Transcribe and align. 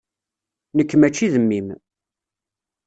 Nekk 0.77 0.91
mačči 0.97 1.27
d 1.33 1.35
mmi-m. 1.43 1.67